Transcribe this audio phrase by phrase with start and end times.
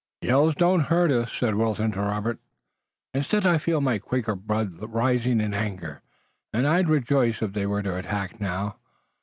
[0.23, 2.39] "Yells don't hurt us," said Wilton to Robert.
[3.13, 6.01] "Instead I feel my Quaker blood rising in anger,
[6.51, 8.77] and I'd rejoice if they were to attack now.